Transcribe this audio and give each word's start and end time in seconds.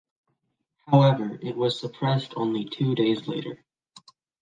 However, 0.87 1.37
it 1.43 1.55
was 1.55 1.79
suppressed 1.79 2.33
only 2.35 2.65
two 2.65 2.95
days 2.95 3.27
later. 3.27 3.63